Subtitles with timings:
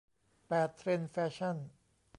[0.47, 1.57] แปด เทรนด์แฟชั่น